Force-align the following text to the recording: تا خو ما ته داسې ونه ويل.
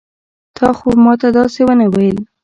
تا 0.55 0.67
خو 0.77 0.87
ما 1.03 1.13
ته 1.21 1.27
داسې 1.37 1.61
ونه 1.65 1.85
ويل. 1.93 2.17